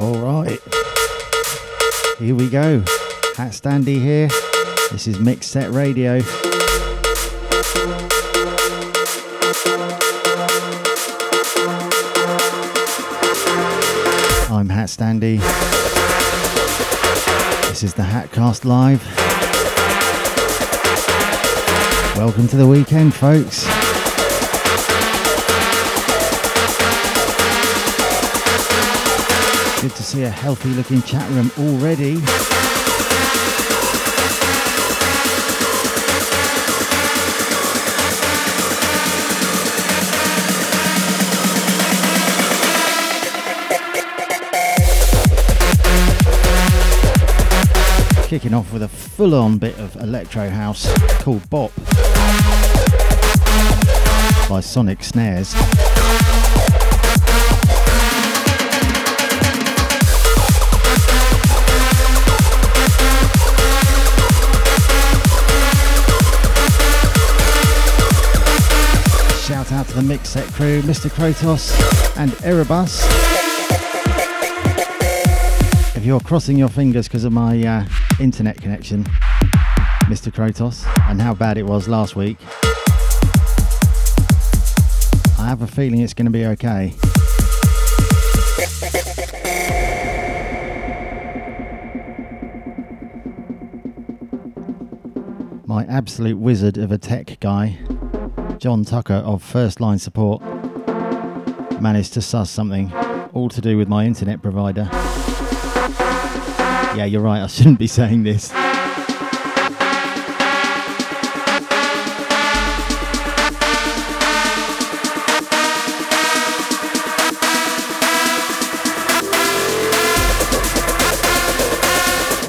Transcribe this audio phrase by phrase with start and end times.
[0.00, 0.60] All right.
[2.18, 2.80] Here we go.
[3.36, 4.26] HatStandy here.
[4.90, 6.14] This is Mixset Radio.
[14.52, 15.38] I'm HatStandy.
[17.68, 19.04] This is the Hatcast Live.
[22.16, 23.83] Welcome to the weekend, folks.
[29.84, 32.14] Good to see a healthy looking chat room already.
[48.26, 50.90] Kicking off with a full on bit of electro house
[51.22, 51.72] called Bop
[54.48, 55.52] by Sonic Snares.
[69.94, 71.08] The Mixset crew, Mr.
[71.08, 71.70] Kratos
[72.16, 73.00] and Erebus.
[75.94, 77.86] If you're crossing your fingers because of my uh,
[78.18, 79.04] internet connection,
[80.06, 80.32] Mr.
[80.32, 82.38] Kratos, and how bad it was last week,
[85.38, 86.92] I have a feeling it's going to be okay.
[95.66, 97.78] My absolute wizard of a tech guy,
[98.64, 100.40] John Tucker of First Line Support,
[101.82, 102.90] managed to suss something,
[103.34, 104.88] all to do with my internet provider.
[106.96, 108.50] Yeah, you're right, I shouldn't be saying this.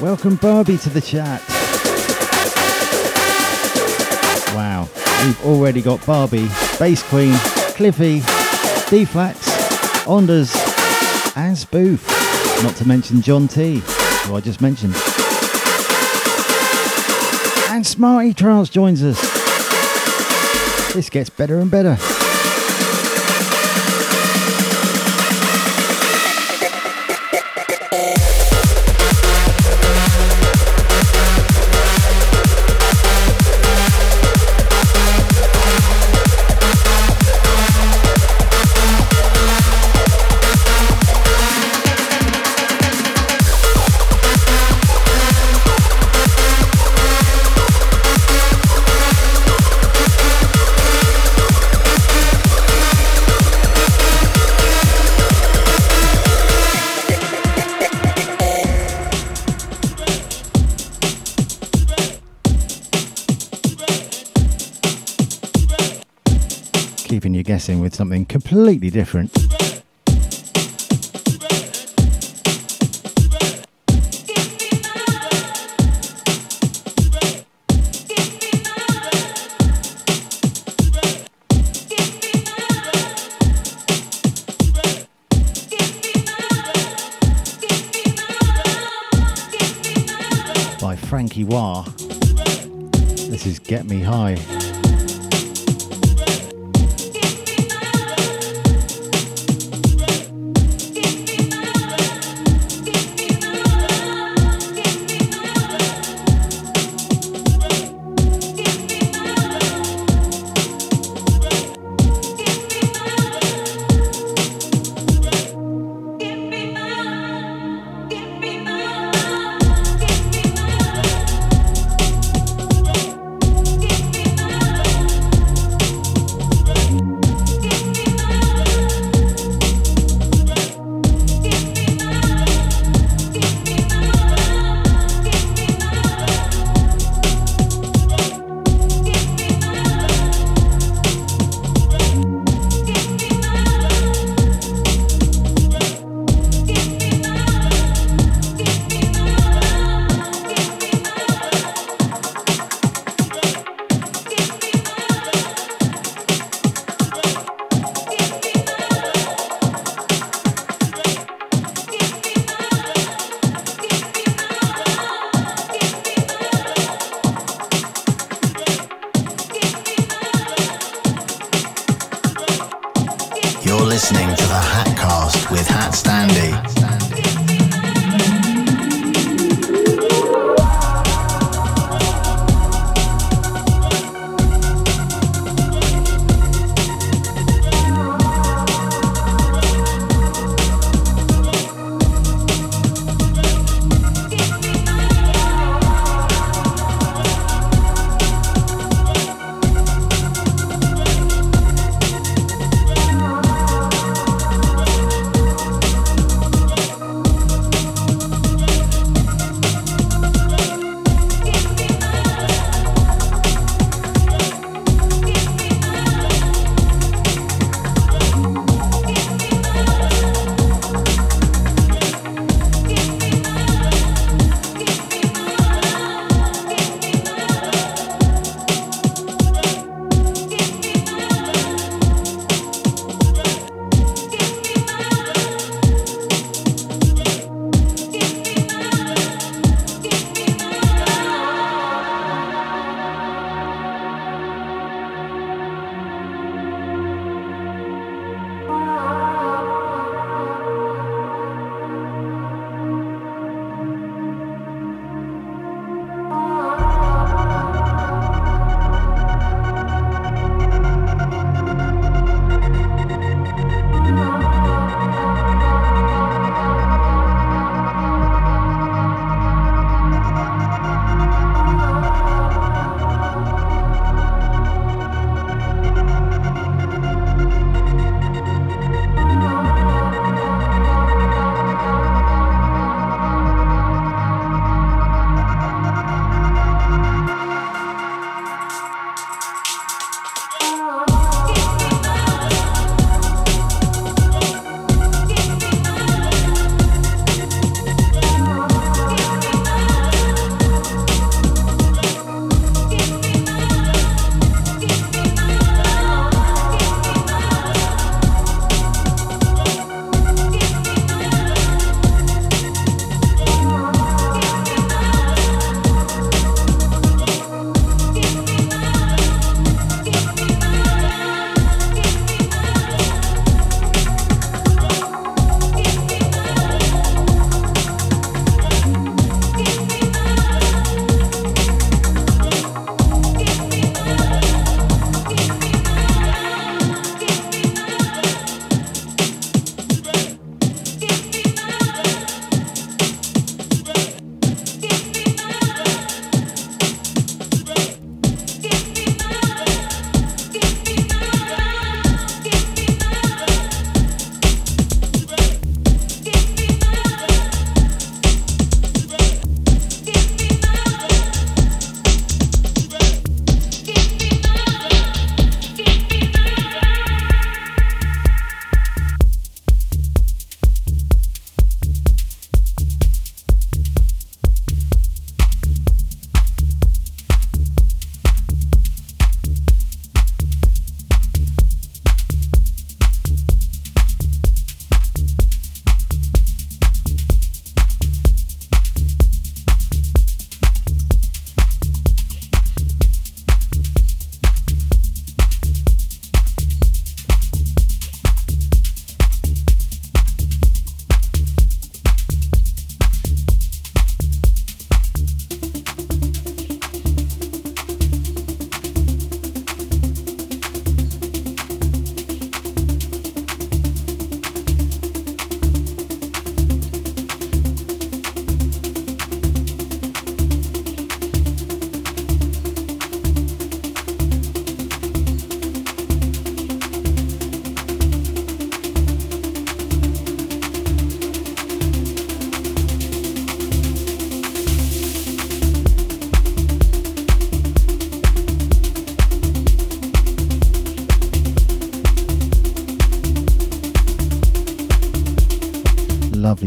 [0.00, 1.55] Welcome Barbie to the chat.
[5.26, 6.48] We've already got Barbie,
[6.78, 7.32] Bass Queen,
[7.74, 8.20] Cliffy,
[8.88, 9.38] D-Flax,
[10.06, 10.54] Onders,
[11.36, 12.06] and Spoof.
[12.62, 13.82] Not to mention John T,
[14.24, 14.94] who I just mentioned.
[17.70, 19.20] And Smarty Trials joins us.
[20.94, 21.96] This gets better and better.
[67.86, 69.65] With something completely different.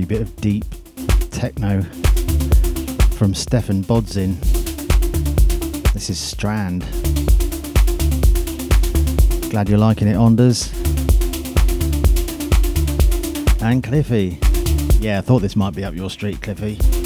[0.10, 0.66] Bit of deep
[1.30, 1.84] techno
[3.18, 4.40] from Stephan Bodzin.
[5.94, 6.82] This is Strand.
[9.52, 10.74] Glad you're liking it, Onders.
[13.62, 14.40] And Cliffy.
[15.00, 16.99] Yeah, I thought this might be up your street, Cliffy.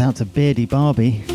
[0.00, 1.33] Out to Beardy Barbie.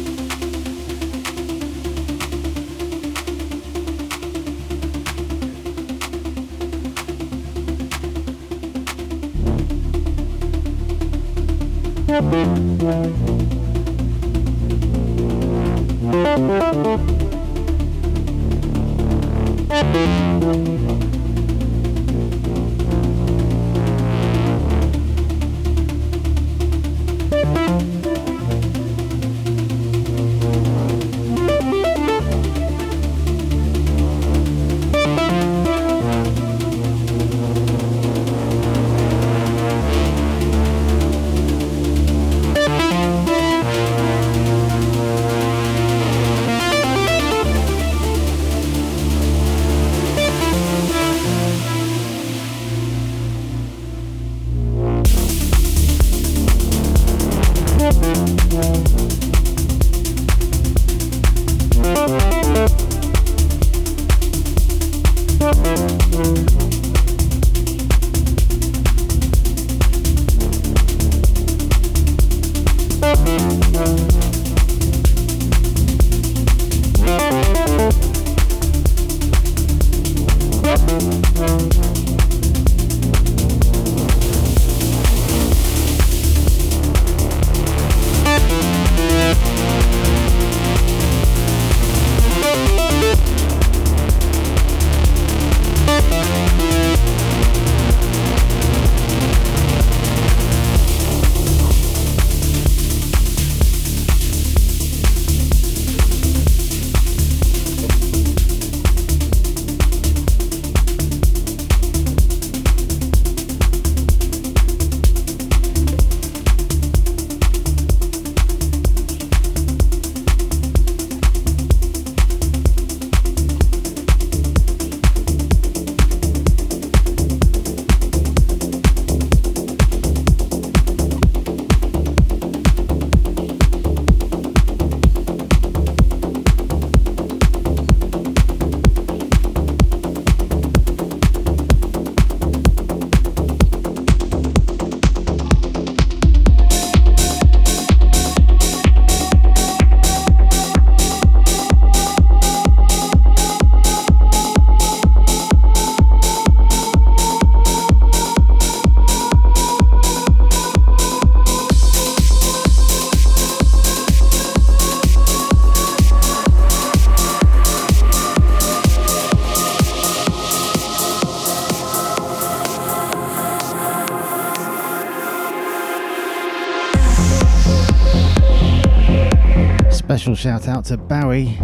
[180.39, 181.59] Shout out to Bowie,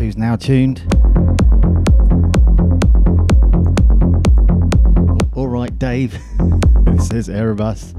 [0.00, 0.82] who's now tuned.
[5.36, 6.14] All right, Dave,
[6.98, 7.94] says Erebus.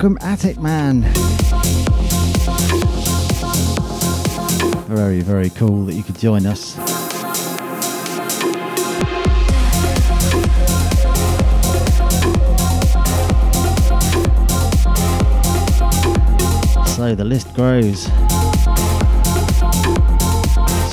[0.00, 1.02] Welcome, Attic Man.
[4.86, 6.74] Very, very cool that you could join us.
[16.94, 18.04] So the list grows.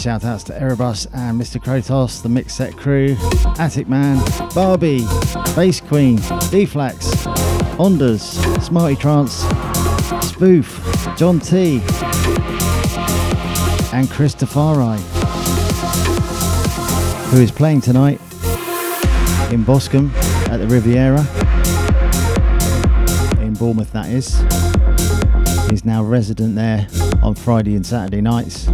[0.02, 1.64] Shout outs to Erebus and Mr.
[1.64, 3.16] Kratos, the Mixset crew,
[3.60, 4.18] Attic Man,
[4.56, 5.06] Barbie,
[5.56, 6.16] Bass Queen,
[6.50, 9.44] D-Flax, Onders, Smarty Trance,
[10.26, 10.82] Spoof,
[11.18, 11.82] John T,
[13.94, 14.98] and Christopher
[17.32, 18.22] who is playing tonight
[19.52, 20.10] in Boscombe
[20.50, 21.20] at the Riviera,
[23.42, 24.40] in Bournemouth, that is.
[25.70, 26.88] He's now resident there
[27.22, 28.70] on Friday and Saturday nights.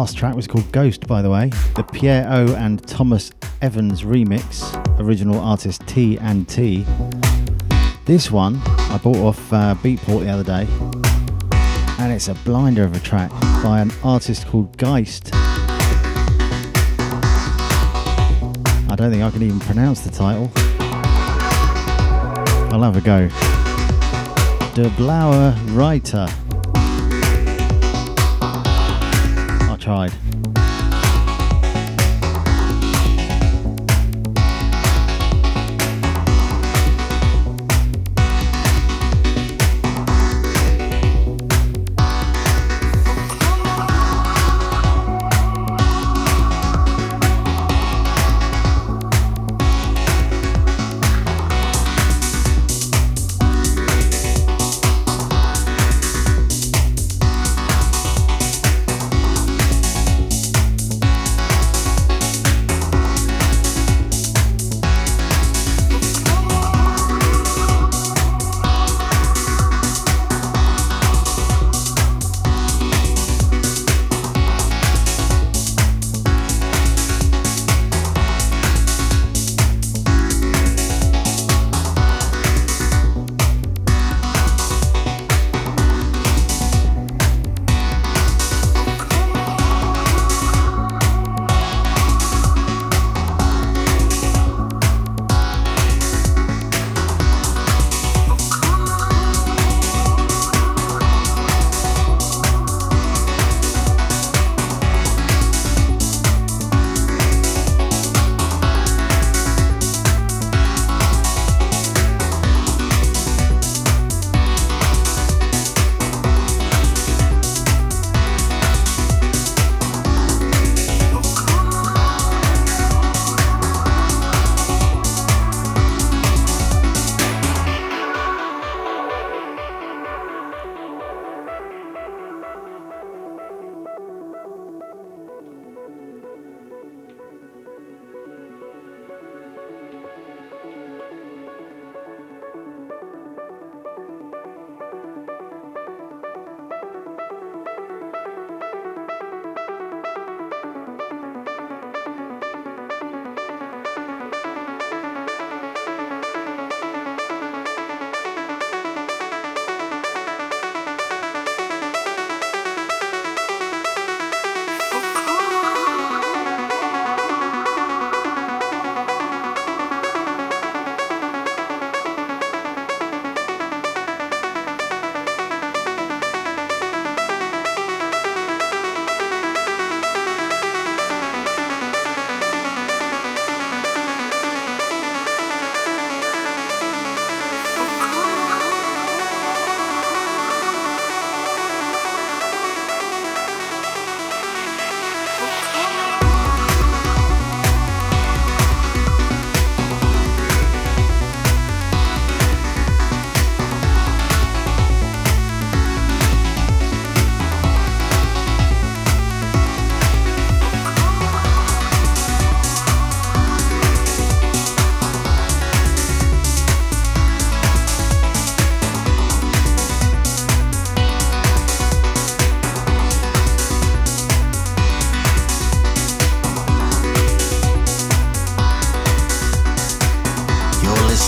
[0.00, 1.50] Last track was called Ghost, by the way.
[1.76, 6.86] The Pierre O and Thomas Evans remix, original artist T and T.
[8.06, 10.66] This one I bought off uh, Beatport the other day,
[12.02, 13.30] and it's a blinder of a track
[13.62, 15.34] by an artist called GHEIST.
[18.88, 20.50] I don't think I can even pronounce the title.
[22.72, 23.28] I'll have a go.
[24.74, 26.26] De Blauer Reiter.
[29.90, 30.29] Tried.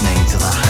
[0.03, 0.62] listening to the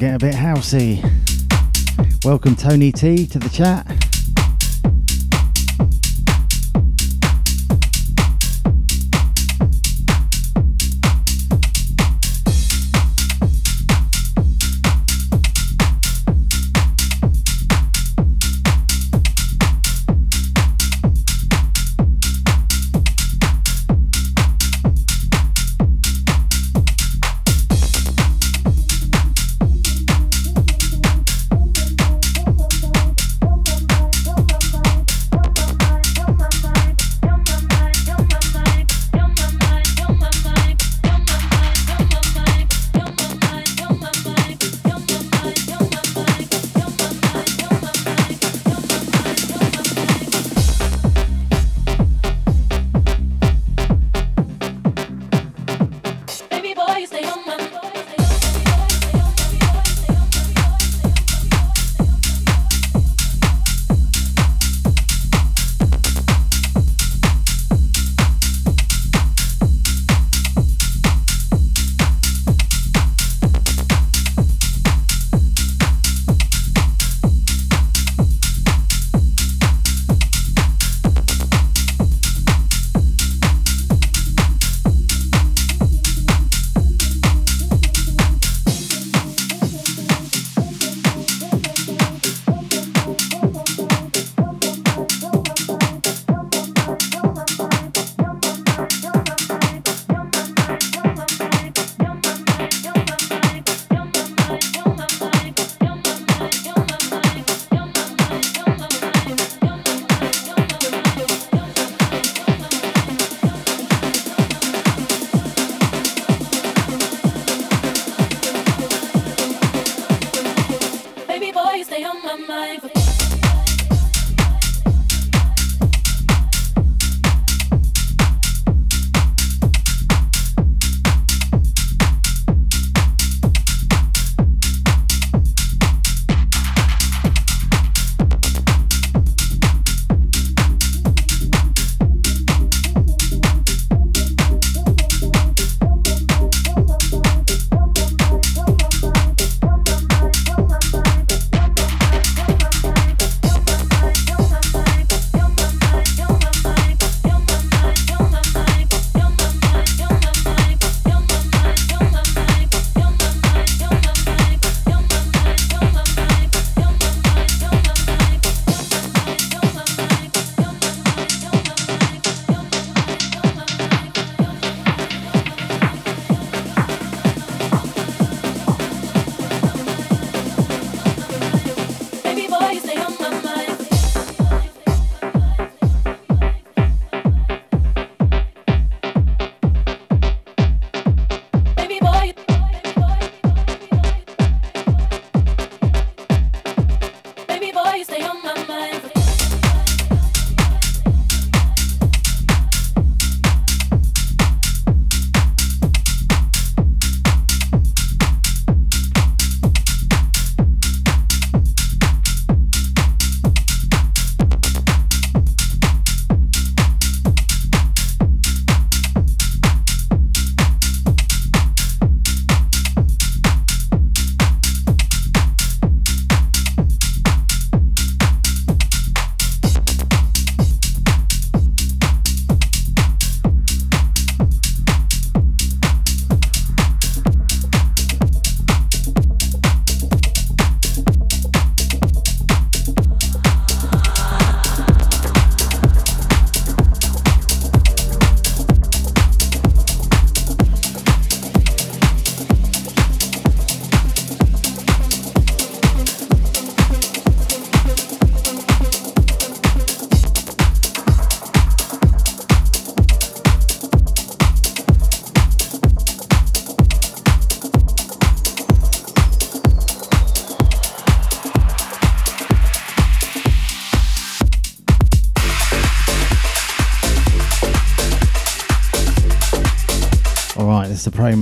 [0.00, 1.04] get a bit housey.
[2.24, 3.99] Welcome Tony T to the chat.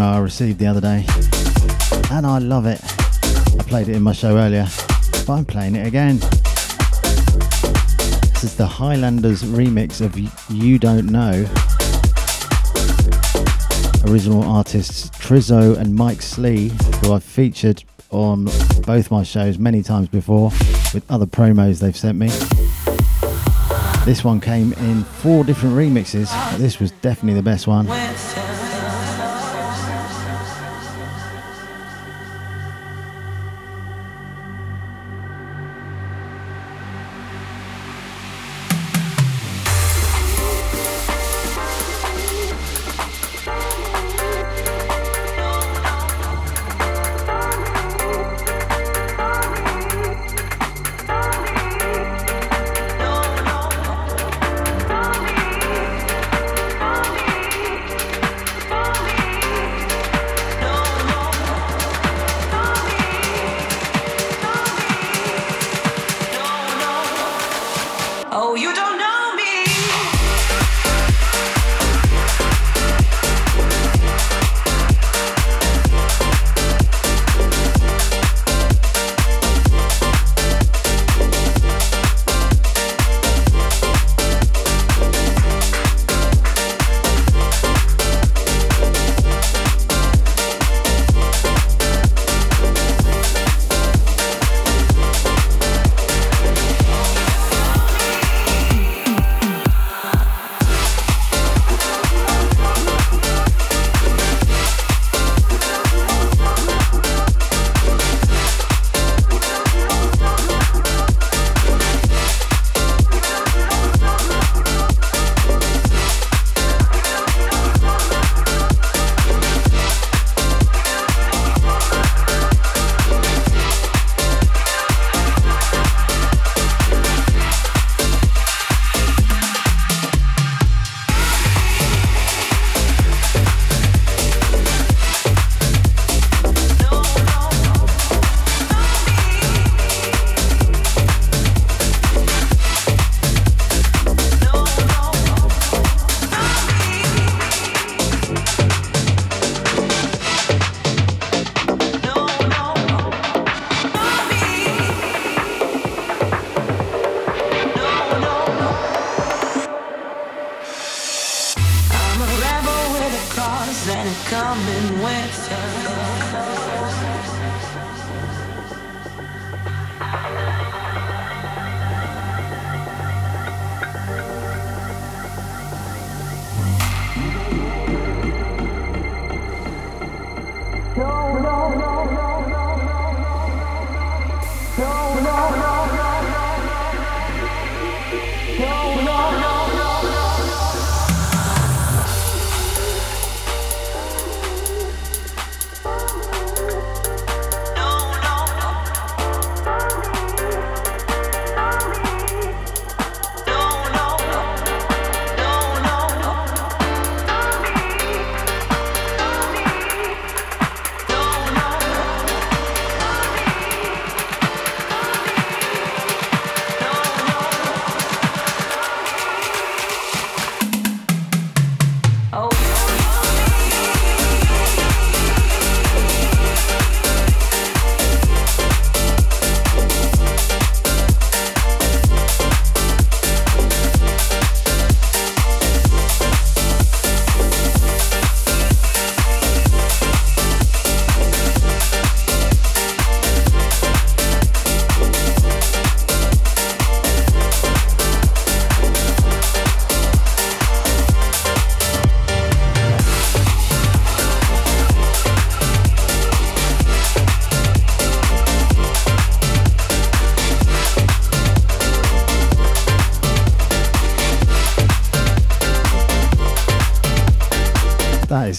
[0.08, 1.04] I received the other day,
[2.10, 2.80] and I love it.
[2.82, 4.66] I played it in my show earlier,
[5.26, 6.18] but I'm playing it again.
[8.32, 10.18] This is the Highlanderz remix of
[10.50, 11.44] You Don't Know.
[14.10, 18.46] Original artists Trizzoh and Mike Slee, who I've featured on
[18.86, 20.50] both my shows many times before
[20.94, 22.28] with other promos they've sent me.
[24.06, 27.86] This one came in four different remixes, this was definitely the best one.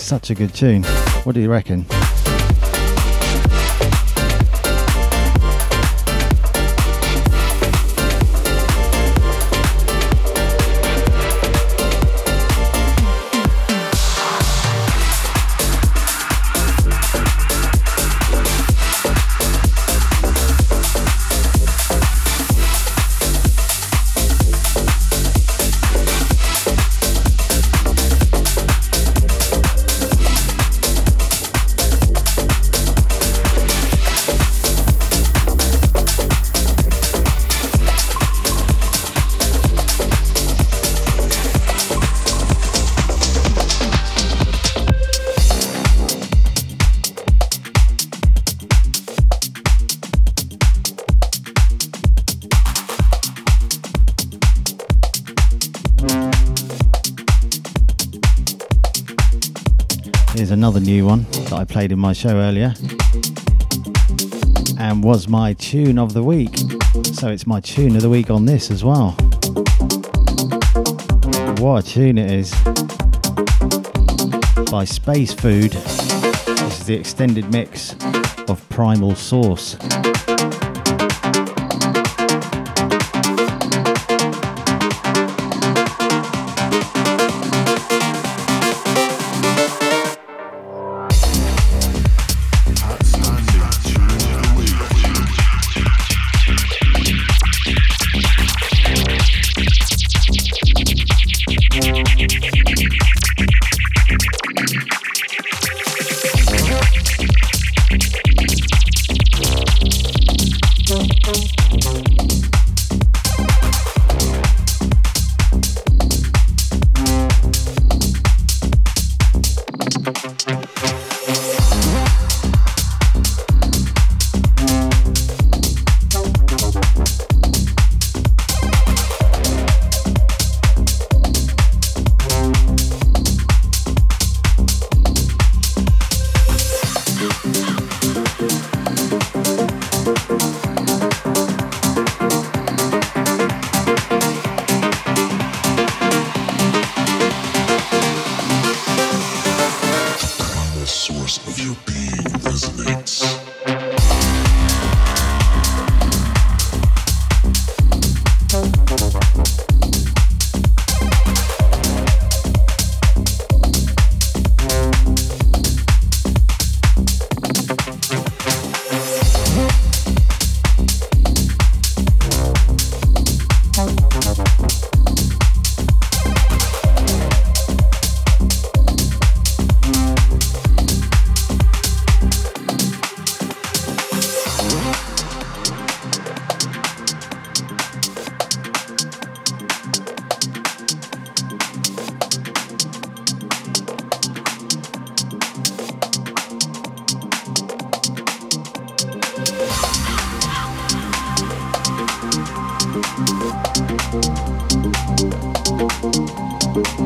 [0.09, 0.81] Such a good tune.
[1.23, 1.85] What do you reckon?
[61.69, 62.73] Played in my show earlier
[64.79, 66.57] and was my tune of the week.
[67.13, 69.11] So it's my tune of the week on this as well.
[71.59, 72.51] What a tune it is
[74.71, 75.71] by Space Food.
[75.71, 77.95] This is the extended mix
[78.47, 79.77] of Primal Source.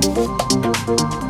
[0.06, 1.23] Welcome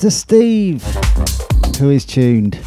[0.00, 0.82] to Steve,
[1.78, 2.58] who is tuned.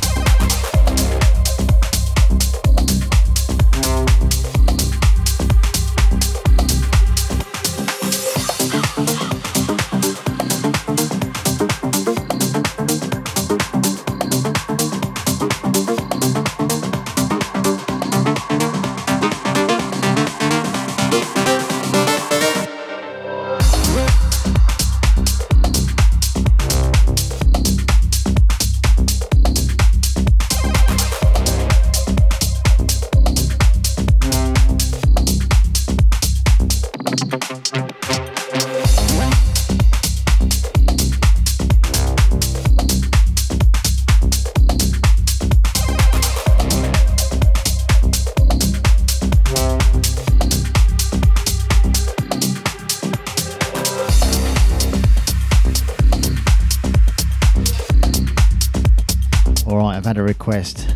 [60.44, 60.88] Request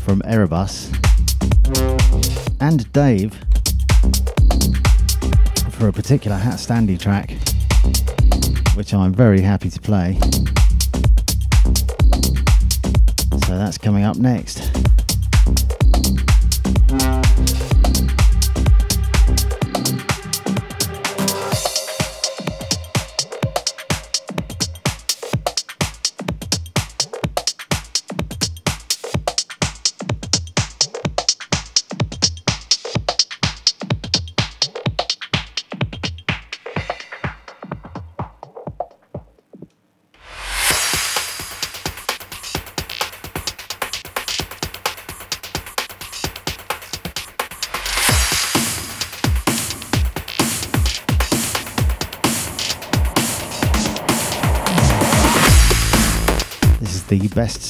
[0.00, 0.90] from Erebus
[2.60, 3.38] and Dave
[5.98, 7.32] for Hat particular HatStandy track,
[8.76, 10.16] which I'm very happy to play.
[13.46, 14.87] So that's coming up next.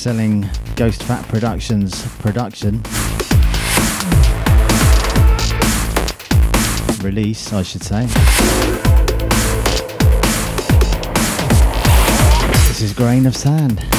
[0.09, 2.83] Selling Ghost Fat Productions production.
[7.03, 8.07] Release, I should say.
[12.69, 13.98] This is Grain of Sand.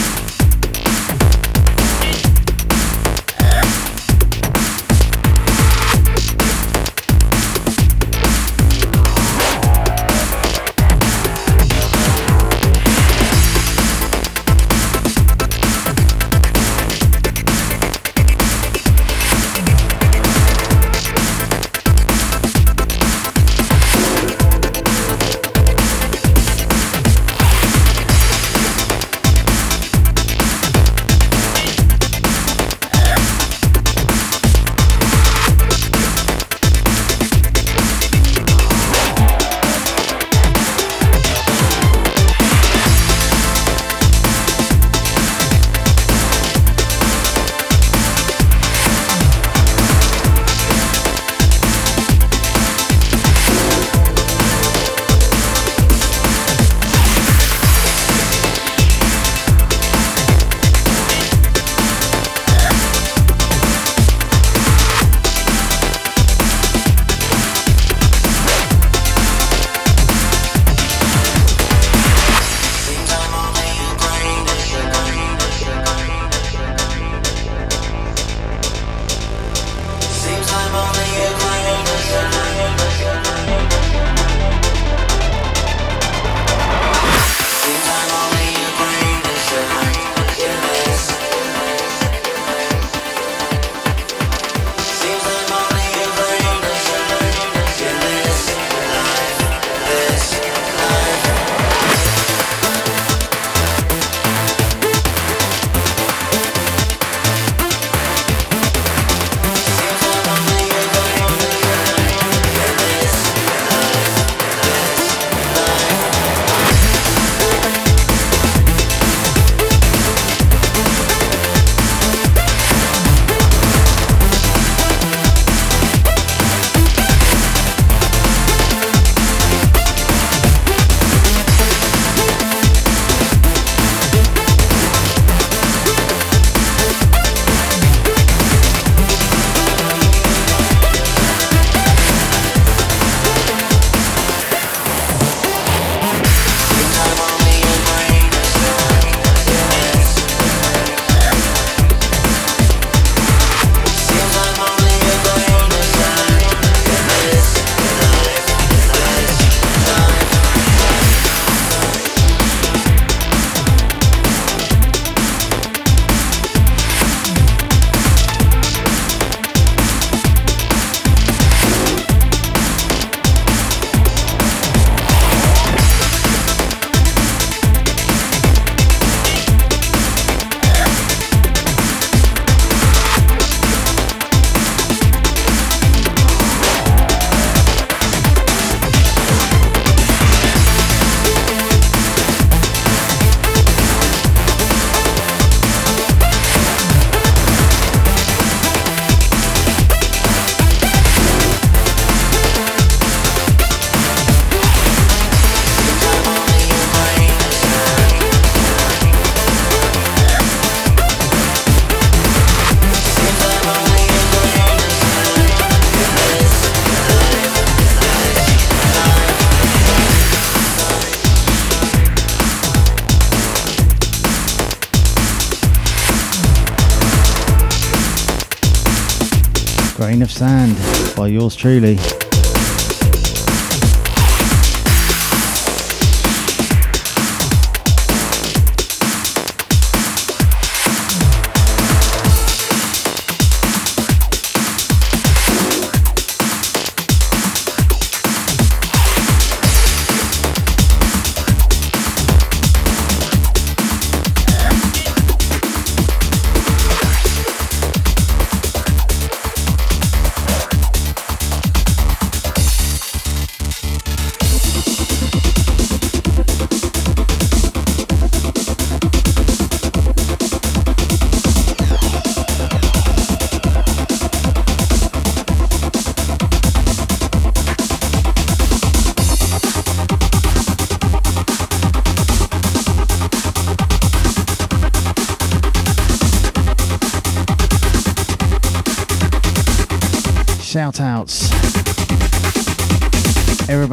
[231.39, 232.18] Yours truly.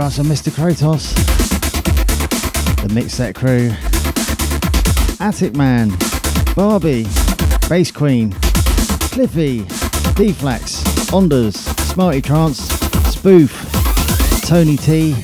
[0.06, 0.52] Erebus and Mr.
[0.52, 1.14] Kratos.
[2.80, 3.72] The Mixset crew.
[5.18, 5.90] Attic Man.
[6.54, 7.08] Barbie.
[7.68, 8.30] Bass Queen.
[9.10, 9.64] Cliffy.
[10.14, 10.84] D-Flax.
[11.12, 11.56] Onders.
[11.90, 12.68] Smarty Trance.
[13.10, 13.50] Spoof.
[14.42, 15.16] Tony T.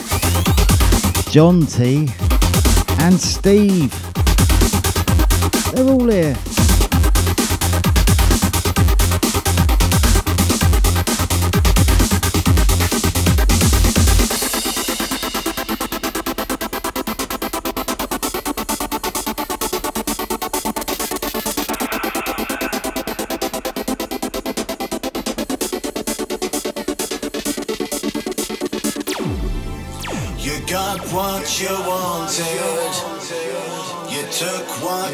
[1.30, 2.09] John T.
[2.99, 3.93] And Steve.
[5.72, 6.52] They're all here.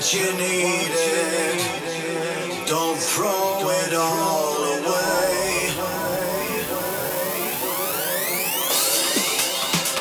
[0.08, 1.60] What you needed.
[2.66, 5.68] Don't throw it all away.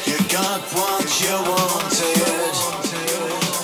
[0.05, 2.55] You got what you wanted.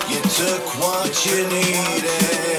[0.10, 2.53] You took what you needed.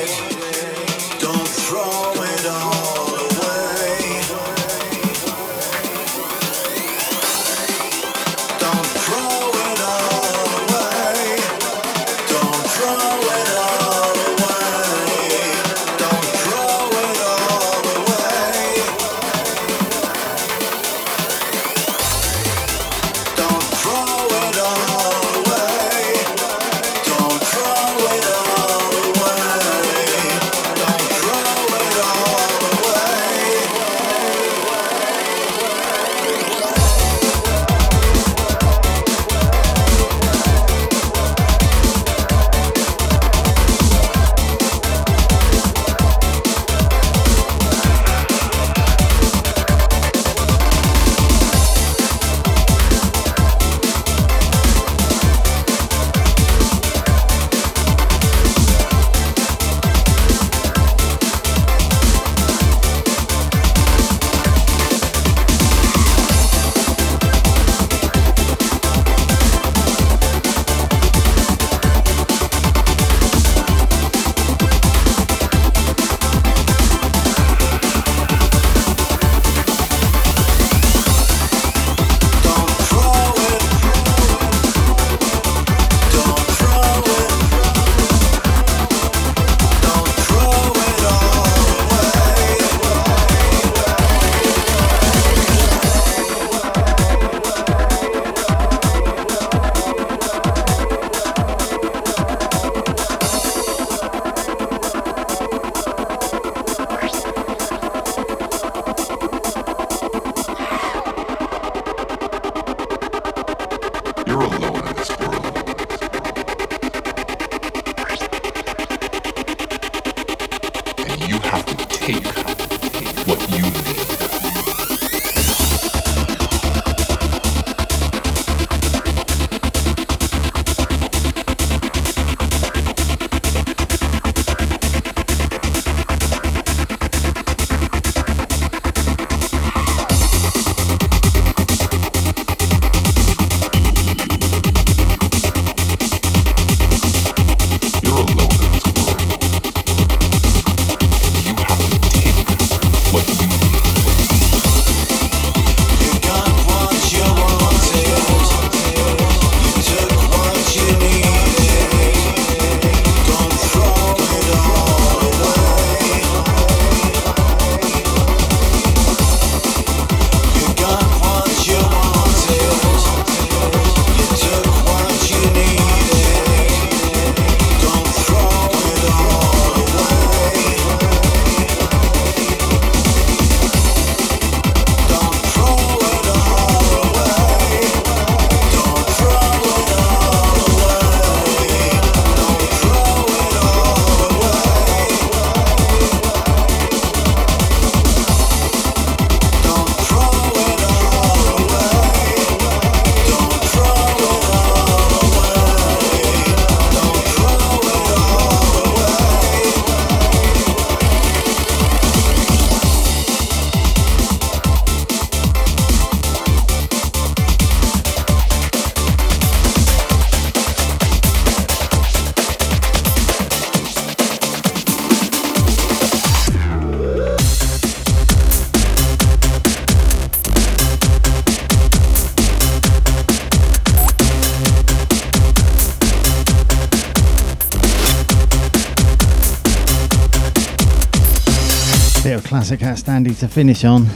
[242.64, 244.06] Classic HatStandy to finish on.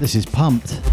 [0.00, 0.89] This is Pumped.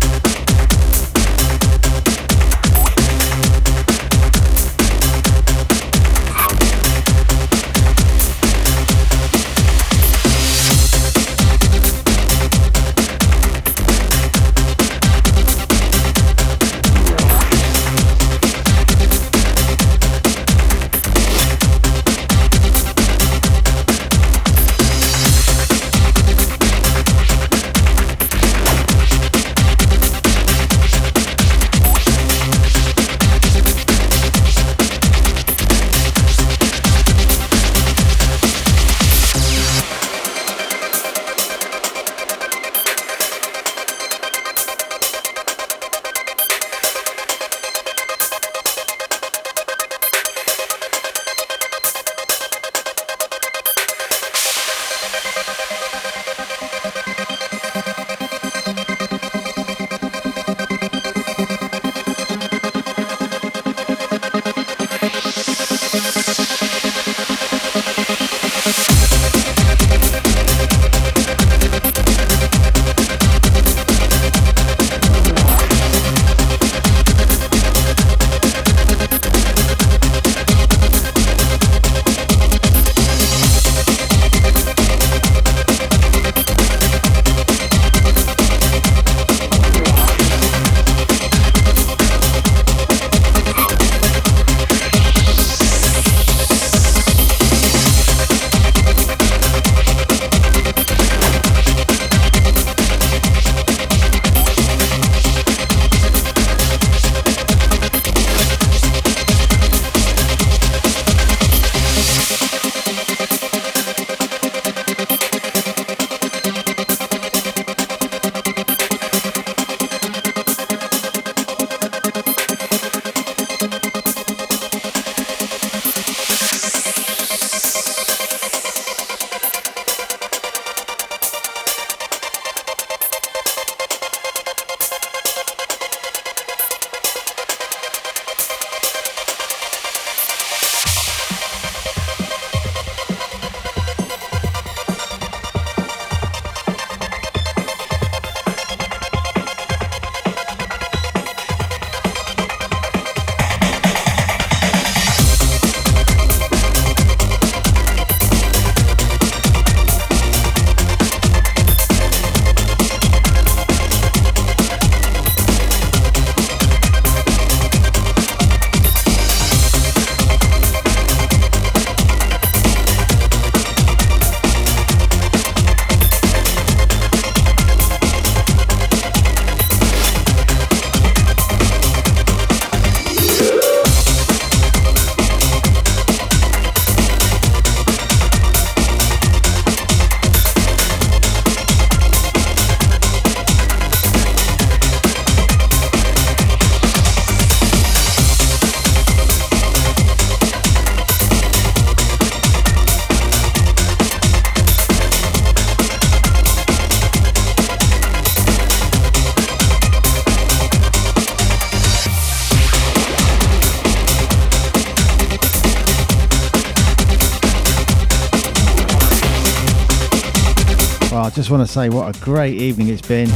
[221.37, 223.27] Just want to say what a great evening it's been.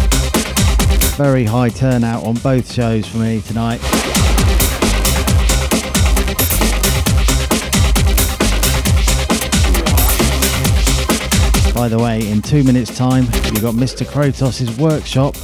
[1.18, 3.80] Very high turnout on both shows for me tonight.
[11.76, 14.04] By the way, in two minutes' time, you've got Mr.
[14.04, 15.36] Krotos' workshop,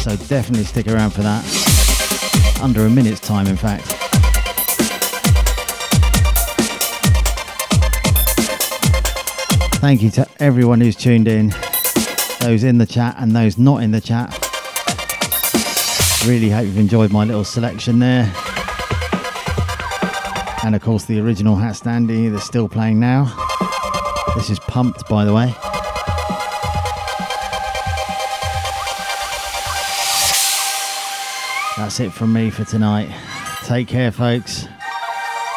[0.00, 1.44] so definitely stick around for that.
[2.60, 3.84] Under a minute's time, in fact.
[9.78, 11.52] Thank you to everyone who's tuned in
[12.46, 14.30] those in the chat and those not in the chat.
[16.28, 18.32] Really hope you've enjoyed my little selection there.
[20.62, 23.24] And of course, the original HatStandy that's still playing now.
[24.36, 25.52] This is Pumped, by the way.
[31.76, 33.08] That's it from me for tonight.
[33.64, 34.68] Take care, folks.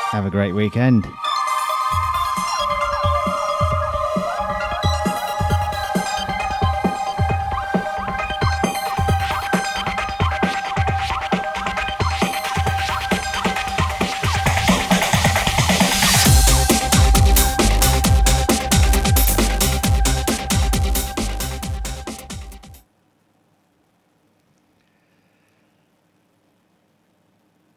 [0.10, 1.06] Have a great weekend.